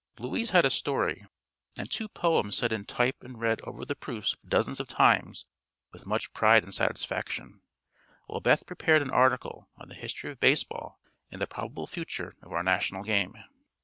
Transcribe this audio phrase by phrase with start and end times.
[0.17, 1.27] Louise had a story
[1.77, 5.45] and two poems set in type and read over the proofs dozens of times
[5.91, 7.61] with much pride and satisfaction,
[8.25, 12.51] while Beth prepared an article on the history of baseball and the probable future of
[12.51, 13.35] our national game.